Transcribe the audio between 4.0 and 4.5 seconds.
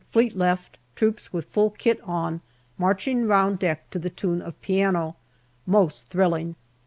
tune